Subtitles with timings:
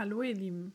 [0.00, 0.72] Hallo ihr Lieben,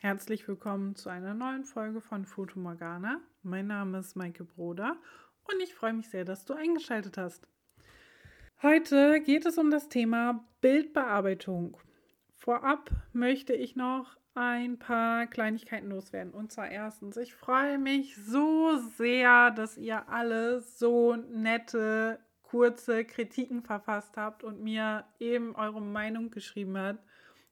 [0.00, 3.22] herzlich willkommen zu einer neuen Folge von Foto Morgana.
[3.42, 4.98] Mein Name ist Maike Broder
[5.44, 7.48] und ich freue mich sehr, dass du eingeschaltet hast.
[8.60, 11.78] Heute geht es um das Thema Bildbearbeitung.
[12.34, 16.34] Vorab möchte ich noch ein paar Kleinigkeiten loswerden.
[16.34, 23.62] Und zwar erstens, ich freue mich so sehr, dass ihr alle so nette, kurze Kritiken
[23.62, 27.02] verfasst habt und mir eben eure Meinung geschrieben habt.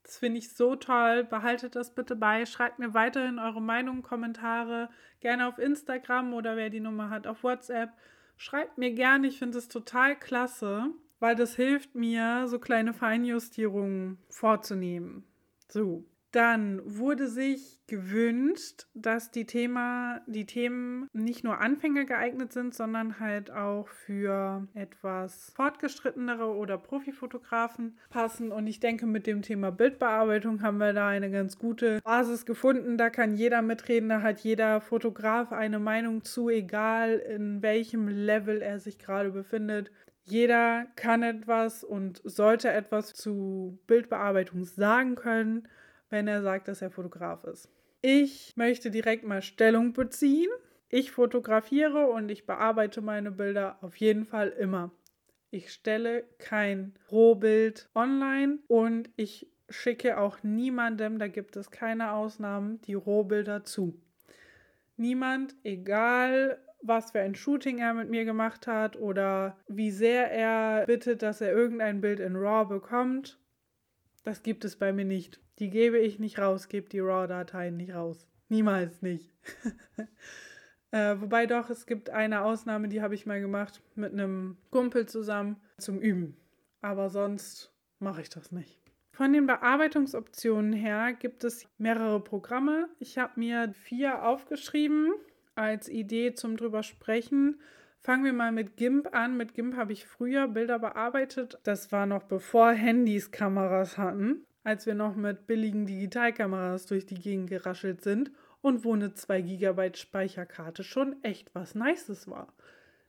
[0.05, 1.25] Das finde ich so toll.
[1.25, 2.47] Behaltet das bitte bei.
[2.47, 4.91] Schreibt mir weiterhin eure Meinung, Kommentare.
[5.21, 7.91] Gerne auf Instagram oder wer die Nummer hat, auf WhatsApp.
[8.37, 9.27] Schreibt mir gerne.
[9.27, 15.25] Ich finde es total klasse, weil das hilft mir, so kleine Feinjustierungen vorzunehmen.
[15.69, 22.75] So, dann wurde sich gewünscht, dass die, Thema, die Themen nicht nur Anfänger geeignet sind,
[22.75, 28.51] sondern halt auch für etwas fortgeschrittenere oder Profifotografen passen.
[28.51, 32.97] Und ich denke, mit dem Thema Bildbearbeitung haben wir da eine ganz gute Basis gefunden.
[32.97, 38.61] Da kann jeder mitreden, da hat jeder Fotograf eine Meinung zu, egal in welchem Level
[38.61, 39.93] er sich gerade befindet.
[40.25, 45.69] Jeder kann etwas und sollte etwas zu Bildbearbeitung sagen können
[46.11, 47.69] wenn er sagt, dass er Fotograf ist.
[48.03, 50.51] Ich möchte direkt mal Stellung beziehen.
[50.89, 54.91] Ich fotografiere und ich bearbeite meine Bilder auf jeden Fall immer.
[55.51, 62.81] Ich stelle kein Rohbild online und ich schicke auch niemandem, da gibt es keine Ausnahmen,
[62.83, 64.01] die Rohbilder zu.
[64.97, 70.85] Niemand, egal was für ein Shooting er mit mir gemacht hat oder wie sehr er
[70.87, 73.39] bittet, dass er irgendein Bild in RAW bekommt,
[74.25, 75.41] das gibt es bei mir nicht.
[75.59, 78.27] Die gebe ich nicht raus, gebe die RAW-Dateien nicht raus.
[78.49, 79.33] Niemals nicht.
[80.91, 85.07] äh, wobei doch, es gibt eine Ausnahme, die habe ich mal gemacht mit einem Kumpel
[85.07, 86.37] zusammen zum Üben.
[86.81, 88.81] Aber sonst mache ich das nicht.
[89.13, 92.89] Von den Bearbeitungsoptionen her gibt es mehrere Programme.
[92.99, 95.13] Ich habe mir vier aufgeschrieben
[95.55, 97.61] als Idee zum drüber sprechen.
[98.05, 99.37] Fangen wir mal mit GIMP an.
[99.37, 101.59] Mit GIMP habe ich früher Bilder bearbeitet.
[101.65, 107.21] Das war noch bevor Handys Kameras hatten als wir noch mit billigen Digitalkameras durch die
[107.21, 112.53] Gegend geraschelt sind und wo eine 2 GB Speicherkarte schon echt was Nices war.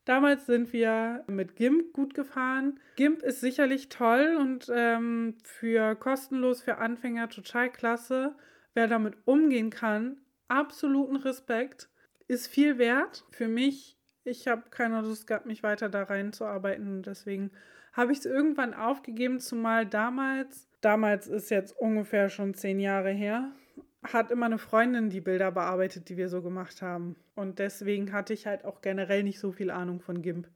[0.04, 2.80] Damals sind wir mit GIMP gut gefahren.
[2.98, 8.36] GIMP ist sicherlich toll und ähm, für kostenlos für Anfänger total klasse.
[8.76, 10.18] Wer damit umgehen kann,
[10.48, 11.90] absoluten Respekt,
[12.28, 13.24] ist viel wert.
[13.32, 13.95] Für mich,
[14.26, 17.04] ich habe keine Lust gehabt, mich weiter da reinzuarbeiten.
[17.04, 17.52] Deswegen
[17.94, 23.52] habe ich es irgendwann aufgegeben, zumal damals damals ist jetzt ungefähr schon zehn Jahre her,
[24.04, 27.16] hat immer eine Freundin die Bilder bearbeitet, die wir so gemacht haben.
[27.34, 30.48] Und deswegen hatte ich halt auch generell nicht so viel Ahnung von GIMP.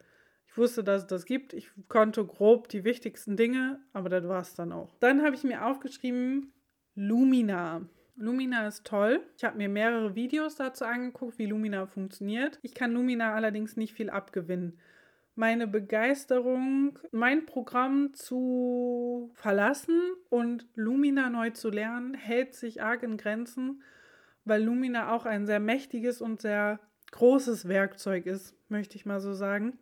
[0.45, 1.53] Ich wusste, dass es das gibt.
[1.53, 4.95] Ich konnte grob die wichtigsten Dinge, aber das war es dann auch.
[4.99, 6.53] Dann habe ich mir aufgeschrieben
[6.93, 7.81] Lumina.
[8.19, 9.21] Lumina ist toll.
[9.37, 12.59] Ich habe mir mehrere Videos dazu angeguckt, wie Lumina funktioniert.
[12.61, 14.77] Ich kann Lumina allerdings nicht viel abgewinnen
[15.39, 23.15] meine Begeisterung, mein Programm zu verlassen und Lumina neu zu lernen, hält sich arg in
[23.15, 23.81] Grenzen,
[24.43, 26.81] weil Lumina auch ein sehr mächtiges und sehr
[27.11, 29.79] großes Werkzeug ist, möchte ich mal so sagen.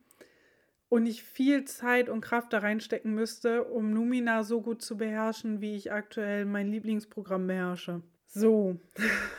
[0.90, 5.60] Und ich viel Zeit und Kraft da reinstecken müsste, um Lumina so gut zu beherrschen,
[5.60, 8.04] wie ich aktuell mein Lieblingsprogramm beherrsche.
[8.28, 8.78] So.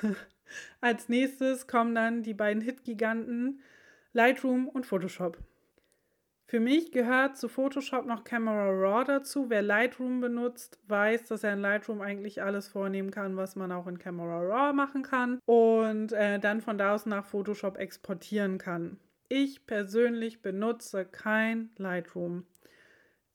[0.80, 3.60] Als nächstes kommen dann die beiden Hit-Giganten
[4.12, 5.38] Lightroom und Photoshop.
[6.46, 9.50] Für mich gehört zu Photoshop noch Camera Raw dazu.
[9.50, 13.86] Wer Lightroom benutzt, weiß, dass er in Lightroom eigentlich alles vornehmen kann, was man auch
[13.86, 18.98] in Camera Raw machen kann und äh, dann von da aus nach Photoshop exportieren kann.
[19.28, 22.46] Ich persönlich benutze kein Lightroom.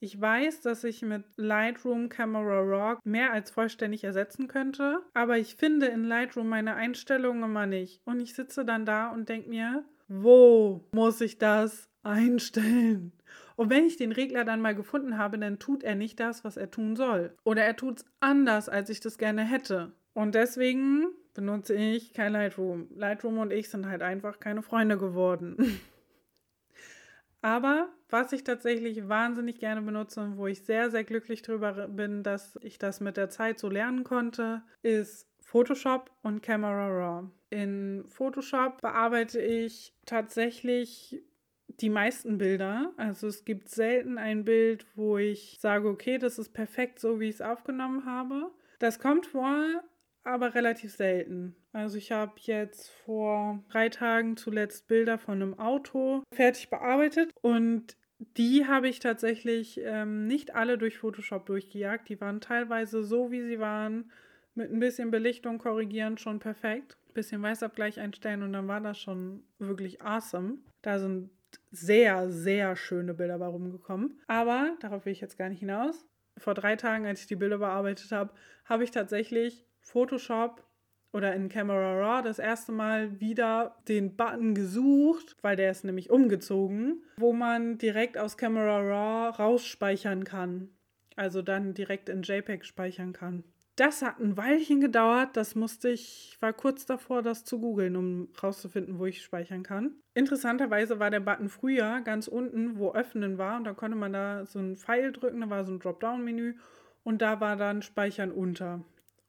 [0.03, 5.55] Ich weiß, dass ich mit Lightroom Camera Raw mehr als vollständig ersetzen könnte, aber ich
[5.55, 8.01] finde in Lightroom meine Einstellungen immer nicht.
[8.03, 13.13] Und ich sitze dann da und denke mir, wo muss ich das einstellen.
[13.55, 16.57] Und wenn ich den Regler dann mal gefunden habe, dann tut er nicht das, was
[16.57, 17.33] er tun soll.
[17.45, 19.93] Oder er tut es anders, als ich das gerne hätte.
[20.13, 22.89] Und deswegen benutze ich kein Lightroom.
[22.93, 25.79] Lightroom und ich sind halt einfach keine Freunde geworden.
[27.41, 32.21] Aber was ich tatsächlich wahnsinnig gerne benutze und wo ich sehr, sehr glücklich darüber bin,
[32.21, 37.29] dass ich das mit der Zeit so lernen konnte, ist Photoshop und Camera Raw.
[37.49, 41.23] In Photoshop bearbeite ich tatsächlich
[41.67, 42.93] die meisten Bilder.
[42.97, 47.29] Also es gibt selten ein Bild, wo ich sage, okay, das ist perfekt so, wie
[47.29, 48.51] ich es aufgenommen habe.
[48.77, 49.83] Das kommt vor,
[50.23, 51.55] aber relativ selten.
[51.71, 57.97] Also ich habe jetzt vor drei Tagen zuletzt Bilder von einem Auto fertig bearbeitet und
[58.37, 62.09] die habe ich tatsächlich ähm, nicht alle durch Photoshop durchgejagt.
[62.09, 64.11] Die waren teilweise so, wie sie waren,
[64.55, 66.97] mit ein bisschen Belichtung korrigieren schon perfekt.
[67.09, 70.57] Ein bisschen Weißabgleich einstellen und dann war das schon wirklich awesome.
[70.81, 71.29] Da sind
[71.71, 74.19] sehr, sehr schöne Bilder bei rumgekommen.
[74.27, 76.05] Aber darauf will ich jetzt gar nicht hinaus.
[76.37, 78.33] Vor drei Tagen, als ich die Bilder bearbeitet habe,
[78.65, 80.63] habe ich tatsächlich Photoshop
[81.13, 86.09] oder in Camera Raw das erste Mal wieder den Button gesucht, weil der ist nämlich
[86.09, 90.69] umgezogen, wo man direkt aus Camera Raw rausspeichern kann.
[91.15, 93.43] Also dann direkt in JPEG speichern kann.
[93.75, 95.35] Das hat ein Weilchen gedauert.
[95.35, 99.95] Das musste ich, war kurz davor, das zu googeln, um rauszufinden, wo ich speichern kann.
[100.13, 103.57] Interessanterweise war der Button früher ganz unten, wo Öffnen war.
[103.57, 106.55] Und da konnte man da so ein Pfeil drücken, da war so ein Dropdown-Menü.
[107.03, 108.83] Und da war dann Speichern unter.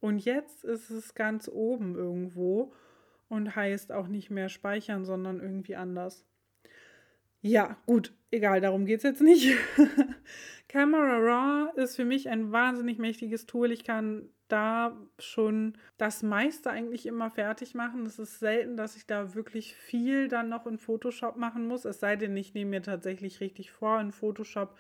[0.04, 2.74] Und jetzt ist es ganz oben irgendwo
[3.30, 6.26] und heißt auch nicht mehr speichern, sondern irgendwie anders.
[7.40, 9.56] Ja, gut, egal, darum geht es jetzt nicht.
[10.68, 13.72] Camera Raw ist für mich ein wahnsinnig mächtiges Tool.
[13.72, 18.04] Ich kann da schon das meiste eigentlich immer fertig machen.
[18.04, 21.86] Es ist selten, dass ich da wirklich viel dann noch in Photoshop machen muss.
[21.86, 24.76] Es sei denn, ich nehme mir tatsächlich richtig vor, in Photoshop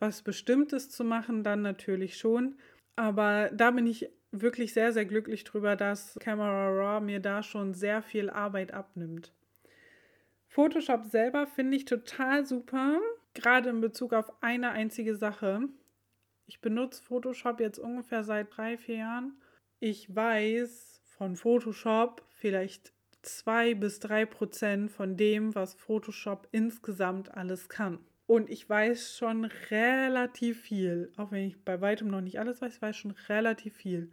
[0.00, 2.56] was Bestimmtes zu machen, dann natürlich schon.
[2.96, 7.74] Aber da bin ich wirklich sehr, sehr glücklich drüber, dass Camera Raw mir da schon
[7.74, 9.32] sehr viel Arbeit abnimmt.
[10.48, 13.00] Photoshop selber finde ich total super,
[13.34, 15.62] gerade in Bezug auf eine einzige Sache.
[16.46, 19.40] Ich benutze Photoshop jetzt ungefähr seit drei, vier Jahren.
[19.80, 22.92] Ich weiß von Photoshop vielleicht
[23.22, 27.98] zwei bis drei Prozent von dem, was Photoshop insgesamt alles kann.
[28.26, 32.76] Und ich weiß schon relativ viel, auch wenn ich bei weitem noch nicht alles weiß,
[32.76, 34.10] ich weiß schon relativ viel.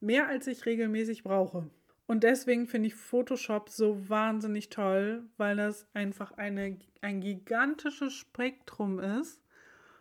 [0.00, 1.68] Mehr als ich regelmäßig brauche.
[2.06, 8.98] Und deswegen finde ich Photoshop so wahnsinnig toll, weil das einfach eine, ein gigantisches Spektrum
[8.98, 9.42] ist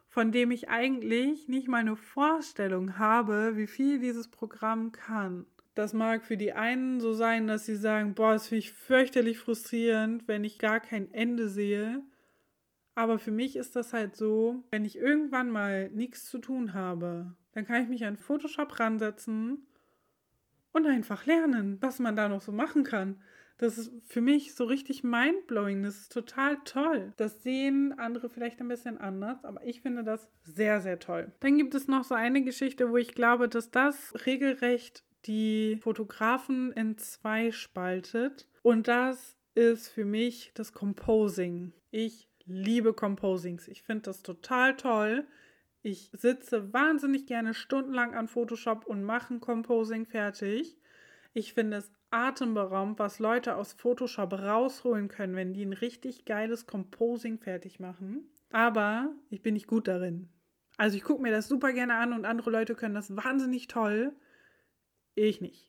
[0.09, 5.45] von dem ich eigentlich nicht mal eine Vorstellung habe, wie viel dieses Programm kann.
[5.75, 9.37] Das mag für die einen so sein, dass sie sagen, boah, das finde ich fürchterlich
[9.37, 12.01] frustrierend, wenn ich gar kein Ende sehe.
[12.99, 17.33] Aber für mich ist das halt so, wenn ich irgendwann mal nichts zu tun habe,
[17.53, 19.65] dann kann ich mich an Photoshop ransetzen
[20.73, 23.21] und einfach lernen, was man da noch so machen kann.
[23.57, 25.81] Das ist für mich so richtig mindblowing.
[25.81, 27.13] Das ist total toll.
[27.15, 31.31] Das sehen andere vielleicht ein bisschen anders, aber ich finde das sehr, sehr toll.
[31.39, 36.73] Dann gibt es noch so eine Geschichte, wo ich glaube, dass das regelrecht die Fotografen
[36.73, 38.49] in zwei spaltet.
[38.61, 41.71] Und das ist für mich das Composing.
[41.91, 43.67] Ich liebe Composings.
[43.67, 45.25] Ich finde das total toll.
[45.81, 50.77] Ich sitze wahnsinnig gerne stundenlang an Photoshop und mache ein Composing fertig.
[51.33, 56.65] Ich finde es atemberaubend, was Leute aus Photoshop rausholen können, wenn die ein richtig geiles
[56.65, 58.29] Composing fertig machen.
[58.51, 60.29] Aber ich bin nicht gut darin.
[60.77, 64.13] Also ich gucke mir das super gerne an und andere Leute können das wahnsinnig toll.
[65.13, 65.68] Ich nicht.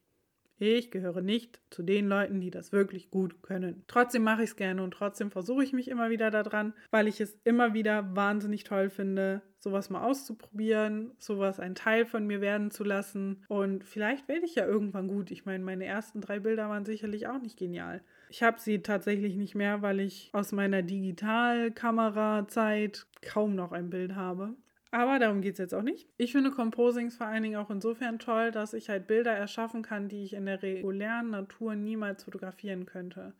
[0.62, 3.82] Ich gehöre nicht zu den Leuten, die das wirklich gut können.
[3.86, 7.18] Trotzdem mache ich es gerne und trotzdem versuche ich mich immer wieder daran, weil ich
[7.22, 12.70] es immer wieder wahnsinnig toll finde, sowas mal auszuprobieren, sowas ein Teil von mir werden
[12.70, 13.42] zu lassen.
[13.48, 15.30] Und vielleicht werde ich ja irgendwann gut.
[15.30, 18.02] Ich meine, meine ersten drei Bilder waren sicherlich auch nicht genial.
[18.28, 24.14] Ich habe sie tatsächlich nicht mehr, weil ich aus meiner Digitalkamera-Zeit kaum noch ein Bild
[24.14, 24.56] habe.
[24.92, 26.08] Aber darum geht es jetzt auch nicht.
[26.16, 30.08] Ich finde Composings vor allen Dingen auch insofern toll, dass ich halt Bilder erschaffen kann,
[30.08, 33.32] die ich in der regulären Natur niemals fotografieren könnte.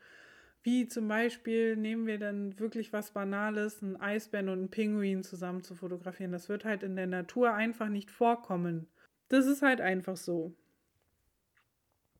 [0.62, 5.62] Wie zum Beispiel nehmen wir dann wirklich was Banales, einen Eisbären und einen Pinguin zusammen
[5.62, 6.32] zu fotografieren.
[6.32, 8.86] Das wird halt in der Natur einfach nicht vorkommen.
[9.28, 10.54] Das ist halt einfach so.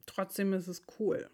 [0.07, 1.28] Trotzdem ist es cool.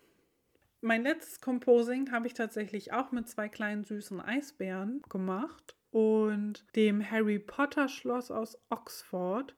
[0.83, 7.11] Mein letztes Composing habe ich tatsächlich auch mit zwei kleinen süßen Eisbären gemacht und dem
[7.11, 9.55] Harry Potter Schloss aus Oxford.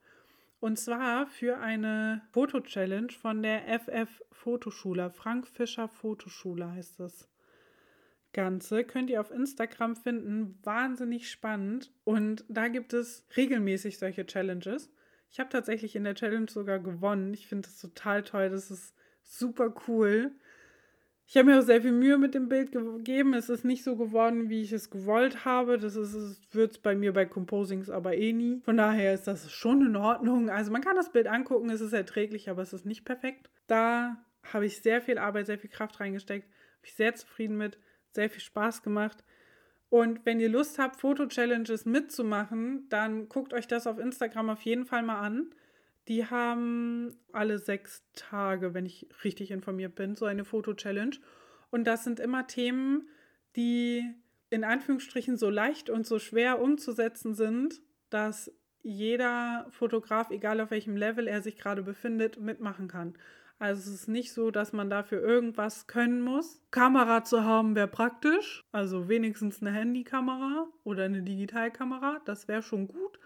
[0.60, 7.28] Und zwar für eine Foto-Challenge von der FF Fotoschule, Frank Fischer Fotoschule heißt das.
[8.32, 10.60] Ganze könnt ihr auf Instagram finden.
[10.62, 11.92] Wahnsinnig spannend.
[12.04, 14.92] Und da gibt es regelmäßig solche Challenges.
[15.32, 17.34] Ich habe tatsächlich in der Challenge sogar gewonnen.
[17.34, 18.48] Ich finde das total toll.
[18.48, 20.30] Das ist super cool.
[21.30, 23.34] Ich habe mir auch sehr viel Mühe mit dem Bild gegeben.
[23.34, 25.76] Es ist nicht so geworden, wie ich es gewollt habe.
[25.76, 25.94] Das
[26.52, 28.62] wird es bei mir bei Composings aber eh nie.
[28.64, 30.48] Von daher ist das schon in Ordnung.
[30.48, 33.50] Also man kann das Bild angucken, es ist erträglich, aber es ist nicht perfekt.
[33.66, 36.48] Da habe ich sehr viel Arbeit, sehr viel Kraft reingesteckt.
[36.48, 37.78] Bin ich sehr zufrieden mit,
[38.12, 39.22] sehr viel Spaß gemacht.
[39.90, 44.86] Und wenn ihr Lust habt, Foto-Challenges mitzumachen, dann guckt euch das auf Instagram auf jeden
[44.86, 45.50] Fall mal an.
[46.08, 51.16] Die haben alle sechs Tage, wenn ich richtig informiert bin, so eine Foto-Challenge.
[51.70, 53.08] Und das sind immer Themen,
[53.56, 54.02] die
[54.50, 58.50] in Anführungsstrichen so leicht und so schwer umzusetzen sind, dass
[58.82, 63.14] jeder Fotograf, egal auf welchem Level er sich gerade befindet, mitmachen kann.
[63.58, 66.62] Also es ist nicht so, dass man dafür irgendwas können muss.
[66.70, 72.86] Kamera zu haben wäre praktisch, also wenigstens eine Handykamera oder eine Digitalkamera, das wäre schon
[72.86, 73.18] gut.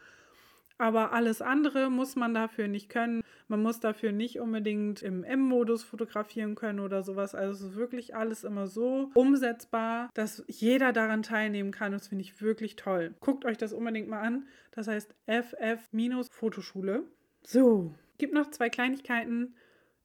[0.82, 3.22] Aber alles andere muss man dafür nicht können.
[3.46, 7.36] Man muss dafür nicht unbedingt im M-Modus fotografieren können oder sowas.
[7.36, 11.92] Also es ist wirklich alles immer so umsetzbar, dass jeder daran teilnehmen kann.
[11.92, 13.14] Das finde ich wirklich toll.
[13.20, 14.48] Guckt euch das unbedingt mal an.
[14.72, 17.04] Das heißt FF-Fotoschule.
[17.44, 19.54] So, gibt noch zwei Kleinigkeiten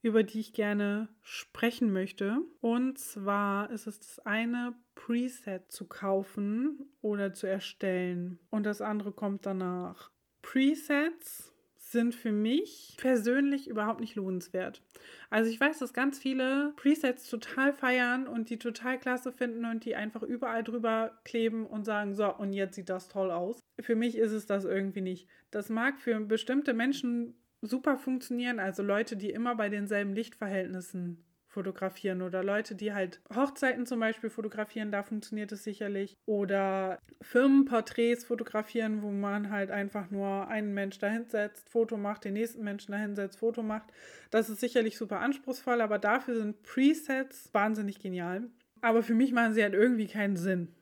[0.04, 2.38] über die ich gerne sprechen möchte.
[2.62, 8.38] Und zwar ist es das eine, Preset zu kaufen oder zu erstellen.
[8.52, 10.12] Und das andere kommt danach.
[10.48, 14.82] Presets sind für mich persönlich überhaupt nicht lohnenswert.
[15.30, 19.84] Also ich weiß, dass ganz viele Presets total feiern und die total klasse finden und
[19.84, 23.60] die einfach überall drüber kleben und sagen, so, und jetzt sieht das toll aus.
[23.82, 25.28] Für mich ist es das irgendwie nicht.
[25.52, 28.60] Das mag für bestimmte Menschen super funktionieren.
[28.60, 34.30] Also Leute, die immer bei denselben Lichtverhältnissen fotografieren oder Leute, die halt Hochzeiten zum Beispiel
[34.30, 36.16] fotografieren, da funktioniert es sicherlich.
[36.26, 42.64] Oder Firmenporträts fotografieren, wo man halt einfach nur einen Mensch dahinsetzt, Foto macht, den nächsten
[42.64, 43.92] Menschen dahinsetzt, Foto macht.
[44.30, 48.44] Das ist sicherlich super anspruchsvoll, aber dafür sind Presets wahnsinnig genial.
[48.82, 50.74] Aber für mich machen sie halt irgendwie keinen Sinn.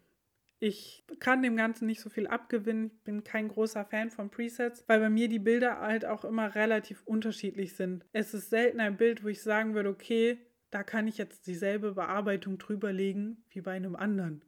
[0.60, 2.92] Ich kann dem Ganzen nicht so viel abgewinnen.
[2.96, 6.56] Ich bin kein großer Fan von Presets, weil bei mir die Bilder halt auch immer
[6.56, 8.06] relativ unterschiedlich sind.
[8.14, 10.40] Es ist selten ein Bild, wo ich sagen würde, okay,
[10.76, 14.44] da kann ich jetzt dieselbe Bearbeitung drüberlegen wie bei einem anderen.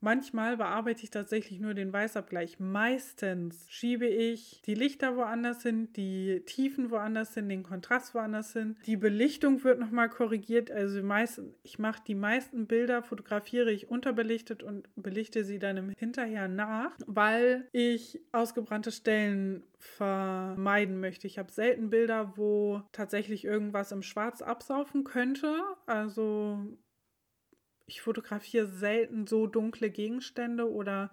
[0.00, 2.60] Manchmal bearbeite ich tatsächlich nur den Weißabgleich.
[2.60, 8.76] Meistens schiebe ich die Lichter woanders hin, die Tiefen woanders hin, den Kontrast woanders hin.
[8.86, 10.70] Die Belichtung wird nochmal korrigiert.
[10.70, 15.90] Also meisten, ich mache die meisten Bilder, fotografiere ich unterbelichtet und belichte sie dann im
[15.96, 21.26] Hinterher nach, weil ich ausgebrannte Stellen vermeiden möchte.
[21.26, 25.60] Ich habe selten Bilder, wo tatsächlich irgendwas im Schwarz absaufen könnte.
[25.86, 26.58] Also
[27.88, 31.10] ich fotografiere selten so dunkle Gegenstände oder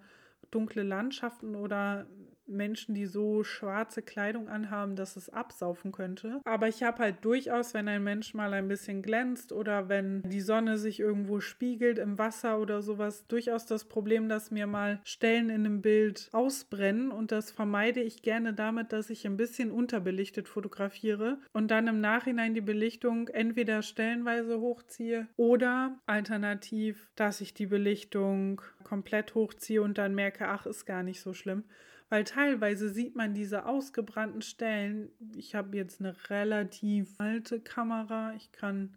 [0.50, 2.06] dunkle Landschaften oder
[2.48, 6.40] Menschen, die so schwarze Kleidung anhaben, dass es absaufen könnte.
[6.44, 10.40] Aber ich habe halt durchaus, wenn ein Mensch mal ein bisschen glänzt oder wenn die
[10.40, 15.50] Sonne sich irgendwo spiegelt im Wasser oder sowas, durchaus das Problem, dass mir mal Stellen
[15.50, 20.48] in einem Bild ausbrennen und das vermeide ich gerne damit, dass ich ein bisschen unterbelichtet
[20.48, 27.66] fotografiere und dann im Nachhinein die Belichtung entweder stellenweise hochziehe oder alternativ, dass ich die
[27.66, 31.64] Belichtung komplett hochziehe und dann merke, ach, ist gar nicht so schlimm
[32.08, 35.10] weil teilweise sieht man diese ausgebrannten Stellen.
[35.34, 38.32] Ich habe jetzt eine relativ alte Kamera.
[38.36, 38.94] Ich kann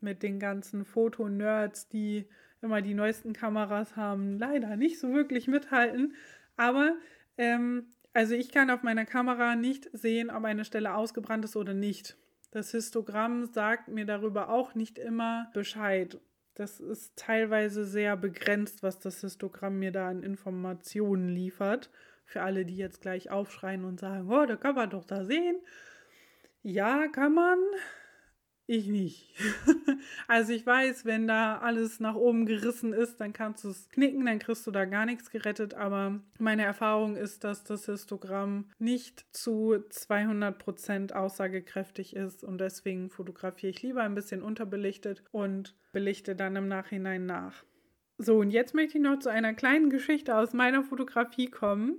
[0.00, 2.26] mit den ganzen Fotonerds, die
[2.62, 6.14] immer die neuesten Kameras haben, leider nicht so wirklich mithalten.
[6.56, 6.96] Aber
[7.36, 11.74] ähm, also ich kann auf meiner Kamera nicht sehen, ob eine Stelle ausgebrannt ist oder
[11.74, 12.16] nicht.
[12.50, 16.18] Das Histogramm sagt mir darüber auch nicht immer Bescheid.
[16.54, 21.90] Das ist teilweise sehr begrenzt, was das Histogramm mir da an Informationen liefert.
[22.26, 25.56] Für alle, die jetzt gleich aufschreien und sagen, oh, da kann man doch da sehen.
[26.62, 27.58] Ja, kann man.
[28.68, 29.32] Ich nicht.
[30.26, 34.26] also ich weiß, wenn da alles nach oben gerissen ist, dann kannst du es knicken,
[34.26, 35.74] dann kriegst du da gar nichts gerettet.
[35.74, 43.70] Aber meine Erfahrung ist, dass das Histogramm nicht zu 200% aussagekräftig ist und deswegen fotografiere
[43.70, 47.62] ich lieber ein bisschen unterbelichtet und belichte dann im Nachhinein nach.
[48.18, 51.98] So, und jetzt möchte ich noch zu einer kleinen Geschichte aus meiner Fotografie kommen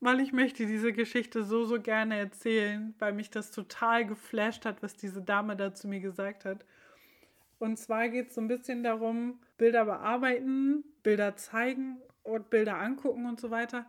[0.00, 4.82] weil ich möchte diese Geschichte so, so gerne erzählen, weil mich das total geflasht hat,
[4.82, 6.64] was diese Dame da zu mir gesagt hat.
[7.58, 13.26] Und zwar geht es so ein bisschen darum, Bilder bearbeiten, Bilder zeigen und Bilder angucken
[13.26, 13.86] und so weiter.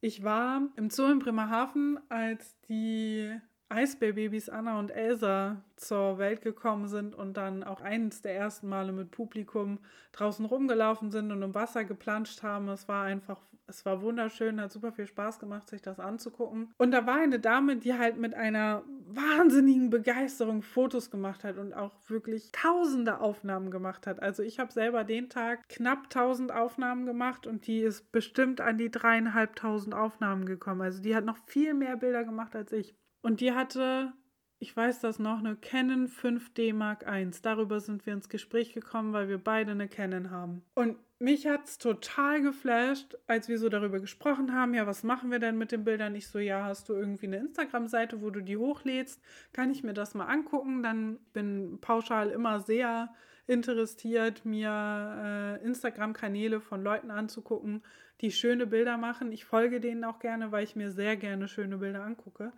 [0.00, 6.86] Ich war im Zoo in Bremerhaven, als die Eisbärbabys Anna und Elsa zur Welt gekommen
[6.86, 9.78] sind und dann auch eines der ersten Male mit Publikum
[10.12, 12.68] draußen rumgelaufen sind und im Wasser geplanscht haben.
[12.68, 16.72] Es war einfach, es war wunderschön, hat super viel Spaß gemacht, sich das anzugucken.
[16.78, 21.74] Und da war eine Dame, die halt mit einer wahnsinnigen Begeisterung Fotos gemacht hat und
[21.74, 24.22] auch wirklich tausende Aufnahmen gemacht hat.
[24.22, 28.78] Also ich habe selber den Tag knapp tausend Aufnahmen gemacht und die ist bestimmt an
[28.78, 30.82] die dreieinhalbtausend Aufnahmen gekommen.
[30.82, 32.94] Also die hat noch viel mehr Bilder gemacht als ich.
[33.26, 34.12] Und die hatte
[34.58, 37.28] ich weiß das noch, eine Canon 5D Mark I.
[37.42, 40.62] Darüber sind wir ins Gespräch gekommen, weil wir beide eine Canon haben.
[40.74, 45.30] Und mich hat es total geflasht, als wir so darüber gesprochen haben, ja, was machen
[45.30, 46.14] wir denn mit den Bildern?
[46.14, 49.22] Ich so, ja, hast du irgendwie eine Instagram-Seite, wo du die hochlädst?
[49.52, 50.82] Kann ich mir das mal angucken?
[50.82, 53.14] Dann bin pauschal immer sehr
[53.46, 57.82] interessiert, mir äh, Instagram-Kanäle von Leuten anzugucken,
[58.22, 59.32] die schöne Bilder machen.
[59.32, 62.52] Ich folge denen auch gerne, weil ich mir sehr gerne schöne Bilder angucke.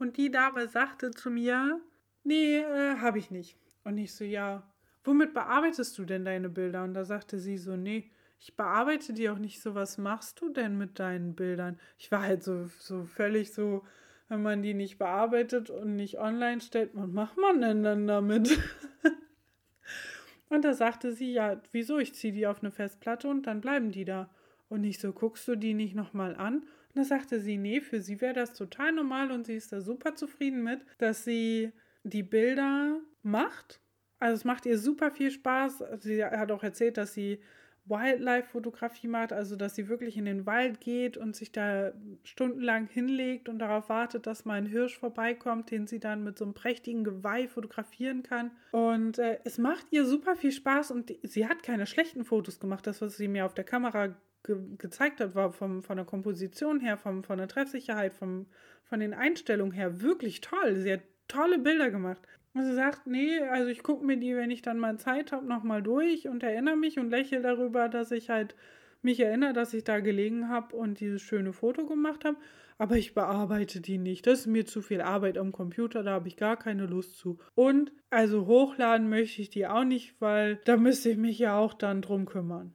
[0.00, 1.78] Und die Dame sagte zu mir,
[2.24, 3.58] nee, äh, habe ich nicht.
[3.84, 4.62] Und ich so, ja,
[5.04, 6.84] womit bearbeitest du denn deine Bilder?
[6.84, 9.74] Und da sagte sie so, nee, ich bearbeite die auch nicht so.
[9.74, 11.78] Was machst du denn mit deinen Bildern?
[11.98, 13.84] Ich war halt so, so völlig so,
[14.28, 18.58] wenn man die nicht bearbeitet und nicht online stellt, was macht man denn dann damit?
[20.48, 21.98] und da sagte sie, ja, wieso?
[21.98, 24.30] Ich ziehe die auf eine Festplatte und dann bleiben die da.
[24.70, 26.64] Und ich so, guckst du die nicht nochmal an?
[26.94, 29.80] Und da sagte sie, nee, für sie wäre das total normal und sie ist da
[29.80, 33.80] super zufrieden mit, dass sie die Bilder macht.
[34.18, 35.84] Also es macht ihr super viel Spaß.
[36.00, 37.40] Sie hat auch erzählt, dass sie
[37.86, 41.92] Wildlife-Fotografie macht, also dass sie wirklich in den Wald geht und sich da
[42.22, 46.44] stundenlang hinlegt und darauf wartet, dass mal ein Hirsch vorbeikommt, den sie dann mit so
[46.44, 48.52] einem prächtigen Geweih fotografieren kann.
[48.70, 52.60] Und äh, es macht ihr super viel Spaß und die, sie hat keine schlechten Fotos
[52.60, 52.86] gemacht.
[52.86, 56.80] Das, was sie mir auf der Kamera ge gezeigt hat, war vom, von der Komposition
[56.80, 58.46] her, vom, von der Treffsicherheit, vom,
[58.84, 60.76] von den Einstellungen her wirklich toll.
[60.76, 62.20] Sie hat tolle Bilder gemacht.
[62.52, 65.46] Und sie sagt, nee, also ich gucke mir die, wenn ich dann mal Zeit habe,
[65.46, 68.56] nochmal durch und erinnere mich und lächle darüber, dass ich halt
[69.02, 72.36] mich erinnere, dass ich da gelegen habe und dieses schöne Foto gemacht habe.
[72.76, 74.26] Aber ich bearbeite die nicht.
[74.26, 77.38] Das ist mir zu viel Arbeit am Computer, da habe ich gar keine Lust zu.
[77.54, 81.74] Und also hochladen möchte ich die auch nicht, weil da müsste ich mich ja auch
[81.74, 82.74] dann drum kümmern.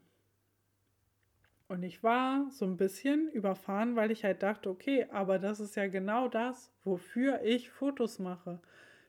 [1.68, 5.76] Und ich war so ein bisschen überfahren, weil ich halt dachte, okay, aber das ist
[5.76, 8.60] ja genau das, wofür ich Fotos mache.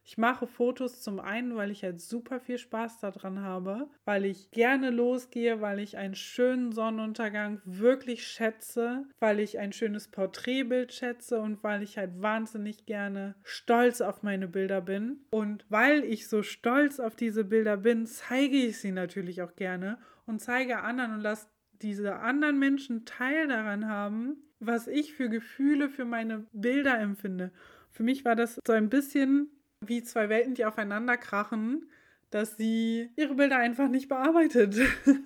[0.08, 4.52] Ich mache Fotos zum einen, weil ich halt super viel Spaß daran habe, weil ich
[4.52, 11.40] gerne losgehe, weil ich einen schönen Sonnenuntergang wirklich schätze, weil ich ein schönes Porträtbild schätze
[11.40, 15.26] und weil ich halt wahnsinnig gerne stolz auf meine Bilder bin.
[15.30, 19.98] Und weil ich so stolz auf diese Bilder bin, zeige ich sie natürlich auch gerne
[20.24, 21.48] und zeige anderen und lasse
[21.82, 27.52] diese anderen Menschen Teil daran haben, was ich für Gefühle für meine Bilder empfinde.
[27.90, 31.88] Für mich war das so ein bisschen wie zwei Welten, die aufeinander krachen,
[32.30, 34.76] dass sie ihre Bilder einfach nicht bearbeitet.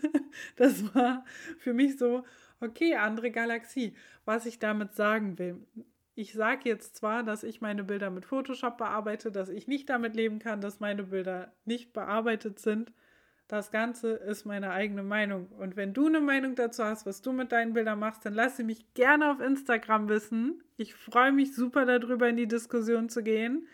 [0.57, 1.25] das war
[1.59, 2.25] für mich so,
[2.61, 3.95] okay, andere Galaxie.
[4.25, 5.57] Was ich damit sagen will.
[6.15, 10.15] Ich sage jetzt zwar, dass ich meine Bilder mit Photoshop bearbeite, dass ich nicht damit
[10.15, 12.93] leben kann, dass meine Bilder nicht bearbeitet sind,
[13.51, 15.49] das Ganze ist meine eigene Meinung.
[15.59, 18.57] Und wenn du eine Meinung dazu hast, was du mit deinen Bildern machst, dann lass
[18.57, 20.63] sie mich gerne auf Instagram wissen.
[20.77, 23.67] Ich freue mich super darüber, in die Diskussion zu gehen.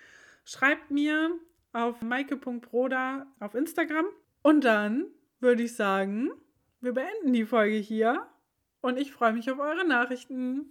[0.45, 1.31] Schreibt mir
[1.73, 4.07] auf maike.broda auf Instagram.
[4.43, 5.07] Und dann
[5.41, 6.31] würde ich sagen,
[6.81, 8.27] wir beenden die Folge hier.
[8.81, 10.71] Und ich freue mich auf eure Nachrichten.